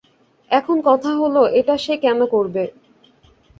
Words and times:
এখন 0.51 0.77
কথা 0.85 1.11
হল, 1.15 1.35
এটা 1.59 1.75
সে 1.77 1.93
কেন 1.97 2.19
করবে? 2.25 2.63